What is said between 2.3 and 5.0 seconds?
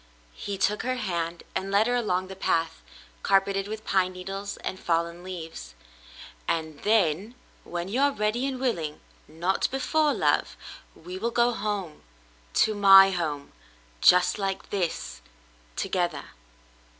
path, carpeted with pine needles and